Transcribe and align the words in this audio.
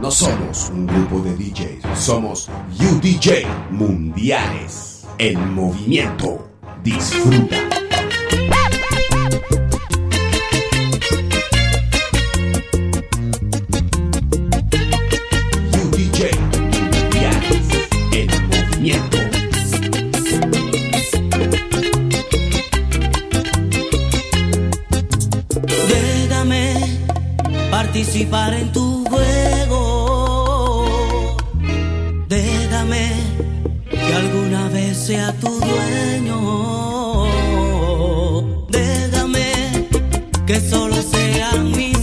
No 0.00 0.10
somos 0.10 0.70
un 0.70 0.86
grupo 0.86 1.20
de 1.20 1.34
DJs, 1.36 1.98
somos 1.98 2.50
UDJ 2.78 3.46
Mundiales 3.70 5.06
en 5.18 5.54
movimiento. 5.54 6.48
Disfruta. 6.82 7.83
Quédame 32.34 33.12
que 33.88 34.12
alguna 34.12 34.68
vez 34.68 34.96
sea 34.96 35.32
tu 35.34 35.50
dueño. 35.60 36.38
Déjame 38.68 39.52
que 40.44 40.58
solo 40.60 40.96
sea 41.00 41.52
mi 41.62 41.93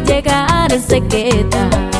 llegar 0.00 0.70
se 0.80 1.00
queda. 1.00 1.97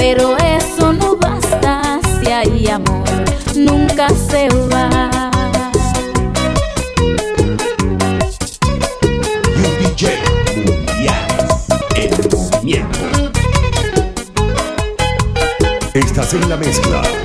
pero 0.00 0.34
eso 0.38 0.94
no 0.94 1.14
basta 1.14 2.00
si 2.18 2.32
hay 2.32 2.68
amor, 2.68 3.04
nunca 3.54 4.08
se 4.08 4.48
va. 4.72 5.30
Yes, 9.98 10.14
el 11.96 12.10
movimiento. 12.30 12.98
Estás 15.92 16.32
en 16.32 16.48
la 16.48 16.56
mezcla. 16.56 17.19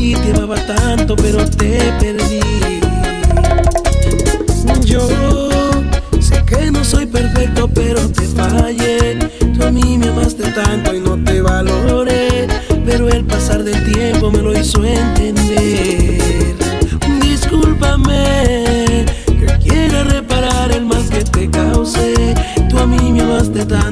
Ti 0.00 0.14
te 0.14 0.30
amaba 0.30 0.56
tanto, 0.66 1.14
pero 1.14 1.44
te 1.44 1.78
perdí. 2.00 2.40
Yo 4.84 5.02
sé 6.20 6.42
que 6.46 6.70
no 6.70 6.82
soy 6.82 7.04
perfecto, 7.04 7.68
pero 7.68 8.00
te 8.08 8.22
fallé. 8.22 9.18
Tú 9.54 9.62
a 9.66 9.70
mí 9.70 9.98
me 9.98 10.08
amaste 10.08 10.44
tanto 10.52 10.94
y 10.94 11.00
no 11.00 11.22
te 11.22 11.42
valoré, 11.42 12.48
pero 12.86 13.10
el 13.10 13.24
pasar 13.26 13.62
del 13.62 13.80
tiempo 13.92 14.30
me 14.30 14.38
lo 14.38 14.58
hizo 14.58 14.82
entender. 14.84 16.56
Discúlpame 17.20 19.04
que 19.26 19.48
quiera 19.62 20.04
reparar 20.04 20.72
el 20.72 20.86
mal 20.86 21.06
que 21.10 21.24
te 21.24 21.50
causé. 21.50 22.34
Tú 22.70 22.78
a 22.78 22.86
mí 22.86 23.12
me 23.12 23.20
amaste 23.20 23.66
tanto 23.66 23.89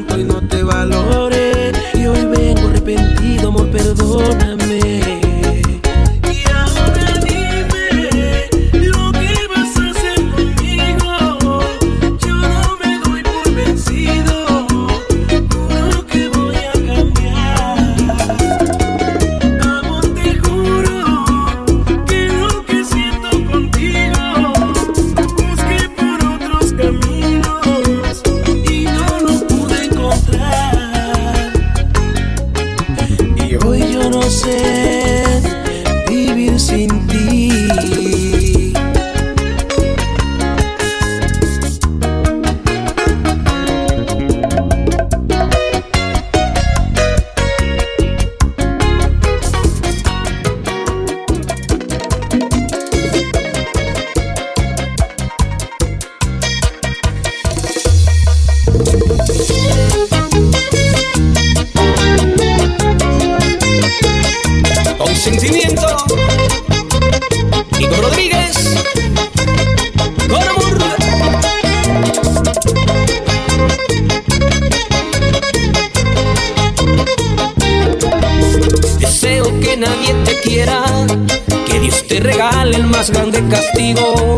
te 82.09 82.21
regale 82.21 82.77
el 82.77 82.87
más 82.87 83.11
grande 83.11 83.47
castigo. 83.49 84.37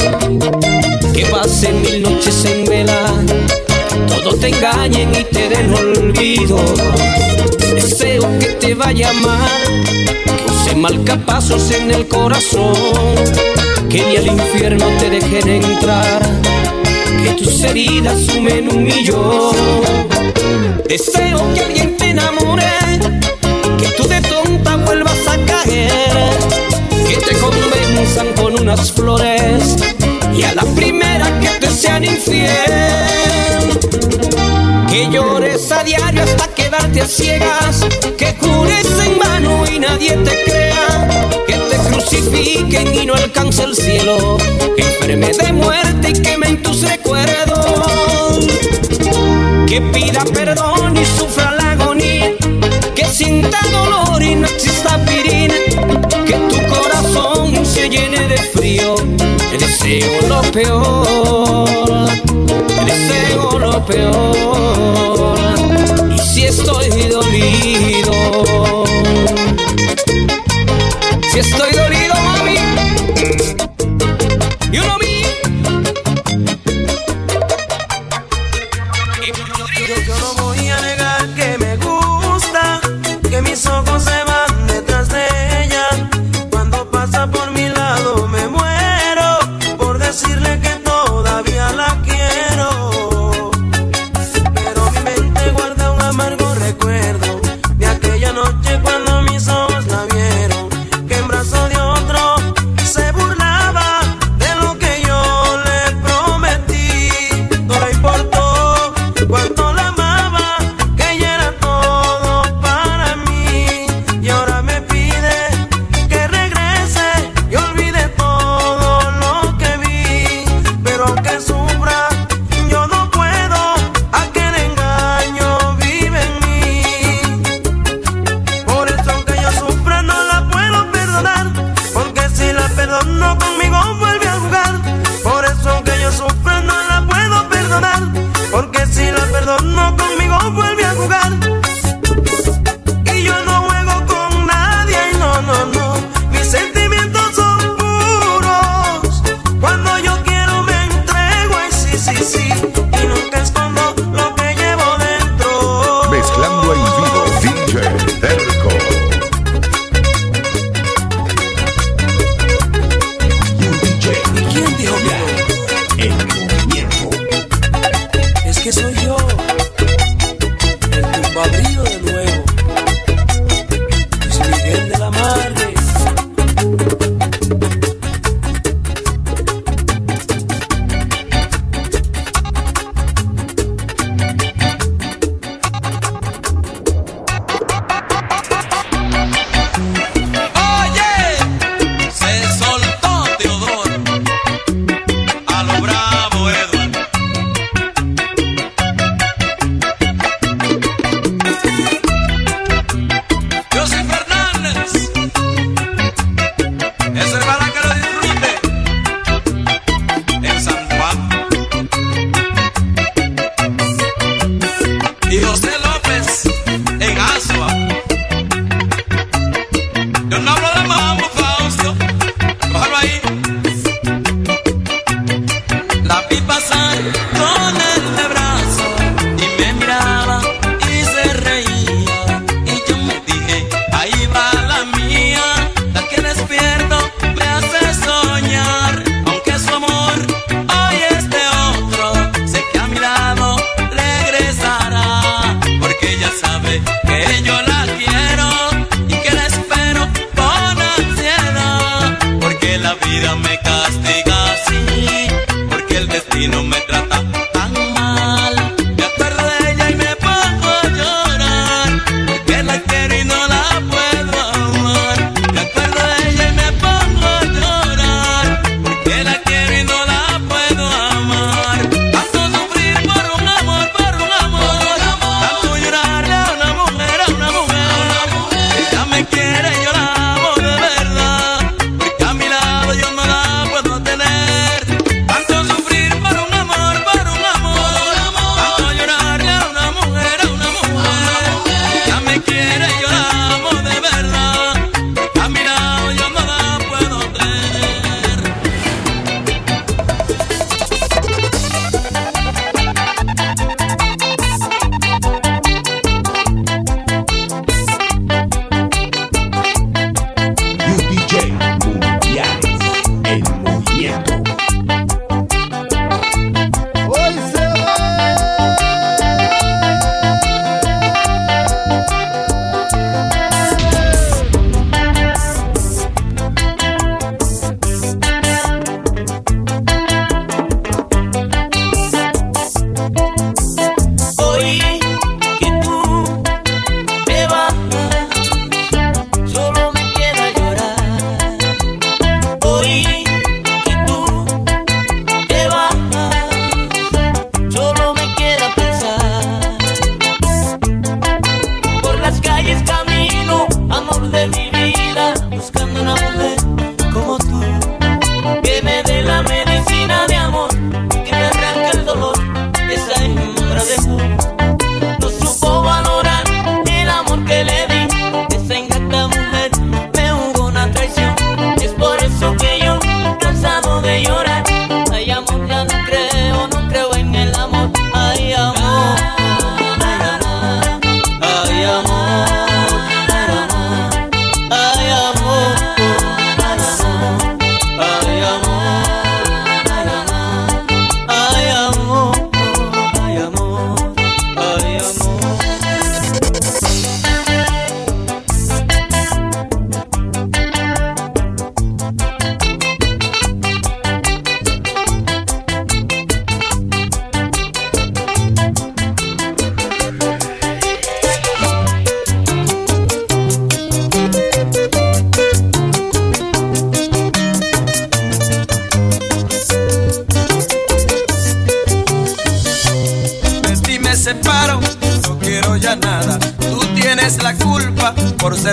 Que 1.15 1.25
pasen 1.27 1.81
mil 1.83 2.03
noches 2.03 2.45
en 2.45 2.65
vela, 2.65 3.01
todo 4.09 4.35
te 4.37 4.49
engañen 4.49 5.11
y 5.15 5.25
te 5.25 5.49
den 5.49 5.73
olvido. 5.73 6.59
Deseo 7.75 8.39
que 8.39 8.47
te 8.47 8.75
vaya 8.75 9.13
mal, 9.13 9.85
que 10.37 10.53
use 10.53 10.75
malcapasos 10.75 11.71
en 11.71 11.91
el 11.93 12.09
corazón, 12.09 12.75
que 13.89 14.03
ni 14.03 14.17
al 14.17 14.27
infierno 14.27 14.87
te 14.99 15.11
dejen 15.11 15.49
entrar, 15.49 16.23
que 17.23 17.31
tus 17.35 17.63
heridas 17.63 18.21
sumen 18.27 18.69
un 18.69 18.85
millón. 18.85 19.55
Deseo 20.89 21.55
que 21.55 21.61
alguien 21.61 21.97
te 21.97 22.11
enamore, 22.11 22.65
que 23.79 23.87
tú 23.97 24.09
de 24.09 24.21
con 28.35 28.61
unas 28.61 28.91
flores 28.91 29.77
y 30.37 30.43
a 30.43 30.53
la 30.55 30.65
primera 30.75 31.39
que 31.41 31.49
te 31.61 31.69
sean 31.69 32.05
infiel. 32.05 32.51
Que 34.89 35.09
llores 35.11 35.71
a 35.71 35.85
diario 35.85 36.23
hasta 36.23 36.49
quedarte 36.49 37.03
a 37.03 37.07
ciegas, 37.07 37.87
que 38.19 38.35
jures 38.41 38.87
en 39.07 39.19
vano 39.19 39.65
y 39.73 39.79
nadie 39.79 40.17
te 40.17 40.43
crea, 40.45 41.29
que 41.47 41.55
te 41.55 41.77
crucifiquen 41.89 42.95
y 42.95 43.07
no 43.07 43.15
alcance 43.15 43.63
el 43.63 43.77
cielo, 43.77 44.39
que 44.77 44.83
enferme 44.83 45.33
de 45.33 45.53
muerte 45.53 46.11
y 46.11 46.13
quemen 46.15 46.63
tus 46.63 46.83
recuerdos, 46.83 48.47
que 49.69 49.81
pida 49.93 50.25
perdón 50.35 50.97
y 50.97 51.05
sufra 51.05 51.53
la 51.53 51.73
agonía, 51.73 52.33
que 52.97 53.05
sienta 53.05 53.59
dolor 53.71 54.21
y 54.21 54.35
no 54.35 54.49
exista 54.49 54.99
pirina, 55.05 55.40
llene 58.71 58.85
de 58.87 58.87
frío, 58.87 58.95
te 59.51 59.59
deseo 59.59 60.29
lo 60.29 60.43
peor, 60.53 62.09
te 62.67 62.85
deseo 62.85 63.59
lo 63.59 63.85
peor, 63.85 65.50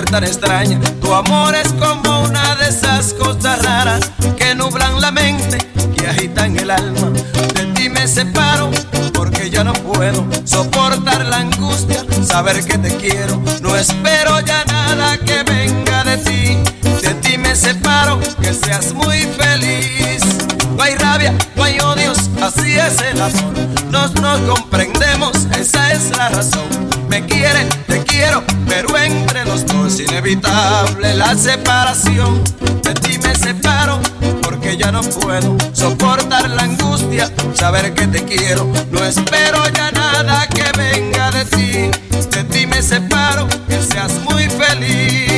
tan 0.04 0.24
extraña. 0.24 0.78
Tu 1.00 1.12
amor 1.12 1.54
es 1.54 1.72
como 1.72 2.22
una 2.22 2.54
de 2.56 2.68
esas 2.68 3.12
cosas 3.14 3.62
raras 3.62 4.10
que 4.36 4.54
nublan 4.54 5.00
la 5.00 5.10
mente, 5.10 5.58
que 5.96 6.06
agitan 6.06 6.56
el 6.58 6.70
alma. 6.70 7.10
De 7.54 7.64
ti 7.74 7.88
me 7.88 8.06
separo 8.06 8.70
porque 9.12 9.50
ya 9.50 9.64
no 9.64 9.72
puedo 9.72 10.26
soportar 10.44 11.24
la 11.26 11.38
angustia, 11.38 12.04
saber 12.24 12.64
que 12.64 12.78
te 12.78 12.96
quiero. 12.96 13.40
No 13.60 13.76
espero 13.76 14.40
ya 14.40 14.64
nada 14.64 15.18
que 15.18 15.42
venga 15.42 16.04
de 16.04 16.18
ti. 16.18 16.58
De 17.02 17.14
ti 17.22 17.38
me 17.38 17.54
separo, 17.56 18.20
que 18.40 18.54
seas 18.54 18.92
muy 18.92 19.20
feliz. 19.38 20.22
No 20.76 20.82
hay 20.82 20.94
rabia, 20.96 21.34
no 21.56 21.64
hay 21.64 21.78
odios, 21.80 22.18
así 22.42 22.78
es 22.78 23.00
el 23.02 23.20
amor. 23.20 23.54
Nos 23.90 24.14
nos 24.14 24.40
comprendemos, 24.40 24.97
esa 25.58 25.92
es 25.92 26.16
la 26.16 26.28
razón. 26.28 26.68
Me 27.08 27.24
quiere, 27.24 27.66
te 27.86 28.02
quiero, 28.04 28.42
pero 28.68 28.96
entre 28.96 29.44
los 29.44 29.66
dos 29.66 29.98
inevitable 30.00 31.14
la 31.14 31.34
separación. 31.36 32.42
De 32.82 32.94
ti 32.94 33.18
me 33.18 33.34
separo 33.34 34.00
porque 34.42 34.76
ya 34.76 34.92
no 34.92 35.02
puedo 35.02 35.56
soportar 35.72 36.48
la 36.50 36.62
angustia, 36.62 37.32
saber 37.54 37.92
que 37.94 38.06
te 38.06 38.24
quiero. 38.24 38.70
No 38.90 39.04
espero 39.04 39.62
ya 39.74 39.90
nada 39.90 40.46
que 40.46 40.64
venga 40.76 41.30
de 41.30 41.44
ti. 41.44 41.90
De 42.30 42.44
ti 42.44 42.66
me 42.66 42.82
separo, 42.82 43.48
que 43.68 43.82
seas 43.82 44.12
muy 44.24 44.48
feliz. 44.48 45.37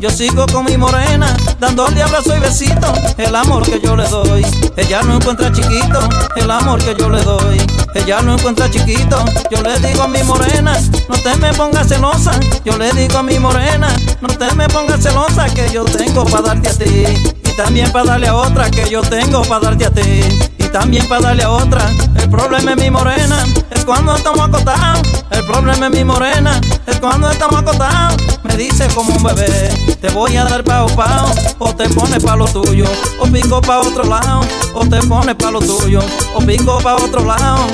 Yo 0.00 0.10
sigo 0.10 0.46
con 0.46 0.64
mi 0.64 0.76
morena, 0.76 1.36
dándole 1.58 2.00
abrazo 2.00 2.36
y 2.36 2.38
besito. 2.38 2.92
El 3.16 3.34
amor 3.34 3.64
que 3.64 3.80
yo 3.80 3.96
le 3.96 4.06
doy, 4.06 4.46
ella 4.76 5.02
no 5.02 5.16
encuentra 5.16 5.50
chiquito. 5.50 5.98
El 6.36 6.48
amor 6.48 6.78
que 6.78 6.94
yo 6.96 7.10
le 7.10 7.20
doy, 7.22 7.60
ella 7.96 8.20
no 8.22 8.34
encuentra 8.34 8.70
chiquito. 8.70 9.24
Yo 9.50 9.60
le 9.60 9.76
digo 9.80 10.04
a 10.04 10.08
mi 10.08 10.22
morena, 10.22 10.80
no 11.08 11.16
te 11.16 11.34
me 11.38 11.52
pongas 11.52 11.88
celosa. 11.88 12.38
Yo 12.64 12.78
le 12.78 12.92
digo 12.92 13.18
a 13.18 13.24
mi 13.24 13.40
morena, 13.40 13.88
no 14.20 14.28
te 14.28 14.54
me 14.54 14.68
pongas 14.68 15.02
celosa 15.02 15.46
que 15.46 15.68
yo 15.72 15.84
tengo 15.84 16.24
para 16.24 16.54
darte 16.54 16.68
a 16.68 16.74
ti. 16.74 17.04
Y 17.44 17.56
también 17.56 17.90
para 17.90 18.04
darle 18.04 18.28
a 18.28 18.36
otra 18.36 18.70
que 18.70 18.88
yo 18.88 19.02
tengo 19.02 19.42
para 19.42 19.62
darte 19.62 19.86
a 19.86 19.90
ti. 19.90 20.20
Y 20.58 20.64
también 20.68 21.08
para 21.08 21.22
darle 21.22 21.42
a 21.42 21.50
otra 21.50 21.84
el 22.28 22.36
problema 22.36 22.72
es 22.72 22.76
mi 22.76 22.90
morena, 22.90 23.42
es 23.70 23.84
cuando 23.86 24.14
estamos 24.14 24.40
acotados. 24.40 25.00
El 25.30 25.46
problema 25.46 25.86
es 25.86 25.92
mi 25.92 26.04
morena, 26.04 26.60
es 26.86 27.00
cuando 27.00 27.30
estamos 27.30 27.62
acotados. 27.62 28.16
Me 28.42 28.54
dice 28.54 28.86
como 28.94 29.14
un 29.14 29.22
bebé, 29.22 29.70
te 29.98 30.10
voy 30.10 30.36
a 30.36 30.44
dar 30.44 30.62
pao 30.62 30.88
pao, 30.88 31.32
o 31.58 31.74
te 31.74 31.88
pones 31.88 32.22
pa' 32.22 32.36
lo 32.36 32.44
tuyo, 32.44 32.84
o 33.18 33.26
pico 33.28 33.62
pa' 33.62 33.78
otro 33.78 34.04
lado, 34.04 34.42
o 34.74 34.86
te 34.86 34.98
pones 35.06 35.36
pa' 35.36 35.50
lo 35.50 35.60
tuyo, 35.60 36.00
o 36.34 36.40
pico 36.40 36.78
pa' 36.82 36.96
otro 36.96 37.24
lado. 37.24 37.66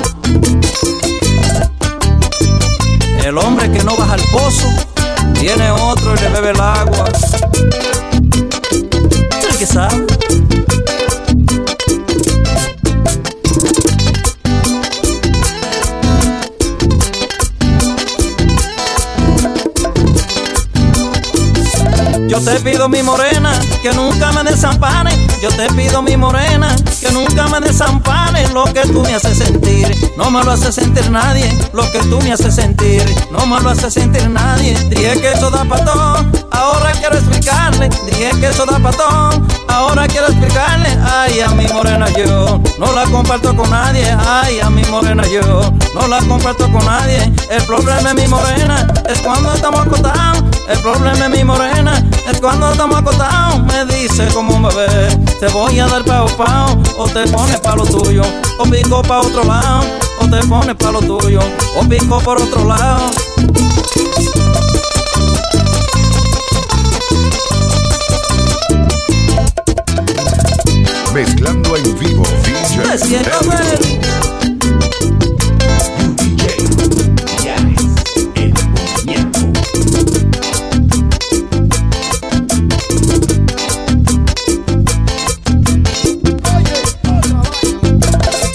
El 3.25 3.37
hombre 3.37 3.69
que 3.71 3.83
no 3.83 3.97
baja 3.97 4.13
al 4.13 4.23
pozo, 4.31 4.69
tiene 5.33 5.69
otro 5.69 6.15
y 6.15 6.19
le 6.19 6.29
bebe 6.29 6.51
el 6.51 6.61
agua. 6.61 7.09
¿El 9.59 9.67
sabe? 9.67 10.14
Yo 22.35 22.41
te 22.41 22.59
pido 22.59 22.89
mi 22.89 23.01
morena 23.01 23.57
que 23.81 23.93
nunca 23.93 24.29
me 24.33 24.43
desampare. 24.43 25.09
Yo 25.41 25.47
te 25.55 25.67
pido 25.73 26.01
mi 26.01 26.17
morena 26.17 26.75
que 26.99 27.09
nunca 27.11 27.47
me 27.47 27.61
desampare. 27.61 28.45
Lo 28.49 28.65
que 28.65 28.81
tú 28.81 29.03
me 29.03 29.15
haces 29.15 29.37
sentir, 29.37 29.87
no 30.17 30.29
me 30.29 30.43
lo 30.43 30.51
hace 30.51 30.69
sentir 30.73 31.09
nadie. 31.09 31.49
Lo 31.71 31.89
que 31.93 31.99
tú 31.99 32.19
me 32.19 32.33
haces 32.33 32.53
sentir, 32.53 33.05
no 33.31 33.45
me 33.47 33.57
lo 33.61 33.69
hace 33.69 33.89
sentir 33.89 34.29
nadie. 34.29 34.77
Dije 34.89 35.17
que 35.21 35.31
eso 35.31 35.49
da 35.49 35.63
patón, 35.63 36.29
ahora 36.51 36.91
quiero 36.91 37.15
explicarle. 37.15 37.87
Dije 38.05 38.31
que 38.37 38.49
eso 38.49 38.65
da 38.65 38.79
patón, 38.79 39.47
ahora 39.69 40.05
quiero 40.05 40.27
explicarle. 40.27 40.89
Ay, 41.09 41.39
a 41.39 41.47
mi 41.51 41.65
morena 41.69 42.09
yo 42.17 42.61
no 42.77 42.91
la 42.93 43.05
comparto 43.05 43.55
con 43.55 43.69
nadie. 43.69 44.13
Ay, 44.27 44.59
a 44.59 44.69
mi 44.69 44.83
morena 44.85 45.25
yo 45.25 45.73
no 45.93 46.07
la 46.09 46.19
comparto 46.19 46.69
con 46.69 46.85
nadie. 46.85 47.31
El 47.49 47.63
problema 47.63 48.09
es 48.09 48.15
mi 48.15 48.27
morena, 48.27 48.85
es 49.07 49.19
cuando 49.19 49.53
estamos 49.53 49.79
acotados. 49.87 50.54
El 50.67 50.79
problema 50.79 51.25
es 51.25 51.29
mi 51.29 51.43
morena, 51.43 52.03
es 52.27 52.39
cuando 52.39 52.71
estamos 52.71 52.97
acotados. 52.97 53.61
Me 53.65 53.85
dice 53.85 54.27
como 54.33 54.55
un 54.55 54.63
bebé, 54.63 55.09
te 55.39 55.47
voy 55.49 55.79
a 55.79 55.85
dar 55.85 56.03
pao 56.03 56.27
pao, 56.37 56.81
o 56.97 57.07
te 57.07 57.27
pones 57.27 57.59
pa' 57.59 57.75
lo 57.75 57.85
tuyo, 57.85 58.23
o 58.57 58.63
pico 58.63 59.01
pa' 59.03 59.19
otro 59.19 59.43
lado, 59.43 59.83
o 60.21 60.27
te 60.27 60.39
pones 60.47 60.75
pa' 60.75 60.91
lo 60.91 61.01
tuyo, 61.01 61.39
o 61.77 61.87
pico 61.87 62.19
por 62.19 62.41
otro 62.41 62.65
lado. 62.65 63.11
Mezclando 71.13 71.77
en 71.77 71.99
vivo. 71.99 72.23
DJ 72.43 73.23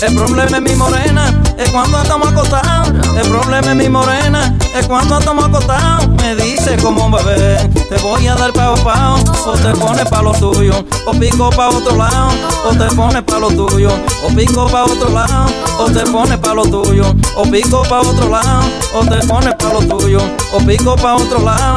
El 0.03 0.15
problema 0.15 0.57
es 0.57 0.63
mi 0.63 0.75
morena, 0.77 1.43
es 1.59 1.69
cuando 1.71 2.01
estamos 2.01 2.33
acostados. 2.33 2.89
El 3.17 3.29
problema 3.29 3.71
es 3.71 3.77
mi 3.77 3.89
morena, 3.91 4.57
es 4.75 4.87
cuando 4.87 5.19
estamos 5.19 5.45
acostados. 5.45 6.09
Me 6.23 6.35
dice 6.37 6.79
como 6.79 7.05
un 7.05 7.13
bebé, 7.13 7.59
te 7.89 7.99
voy 7.99 8.27
a 8.27 8.35
dar 8.35 8.51
pao 8.55 8.75
pao, 8.77 9.19
o 9.47 9.53
te 9.53 9.73
pones 9.79 10.09
pa' 10.09 10.23
lo 10.23 10.33
tuyo, 10.33 10.85
o 11.07 11.13
pico 11.13 11.51
pa' 11.51 11.69
otro 11.69 11.97
lado, 11.97 12.31
o 12.65 12.71
te 12.71 12.95
pones 12.97 13.23
pa' 13.25 13.39
lo 13.39 13.49
tuyo, 13.49 13.91
o 14.25 14.29
pico 14.35 14.67
pa' 14.69 14.85
otro 14.85 15.11
lado, 15.11 15.47
o 15.79 15.85
te 15.91 16.01
pones 16.11 16.39
pa' 16.39 16.55
lo 16.55 16.63
tuyo, 16.63 17.15
o 17.37 17.43
pico 17.43 17.83
pa' 17.83 18.01
otro 18.01 18.31
lado, 18.31 18.63
o 18.95 19.05
te 19.05 19.27
pones 19.27 19.55
pa' 19.55 19.73
lo 19.73 19.81
tuyo, 19.81 20.21
o 20.53 20.59
pico 20.61 20.97
pa' 20.97 21.17
otro 21.17 21.41
lado. 21.41 21.77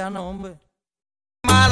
Castellano, 0.00 0.26
hombre. 0.30 0.69